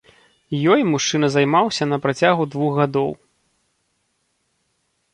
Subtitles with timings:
[0.75, 3.15] Ёй мужчына займаўся на працягу двух гадоў.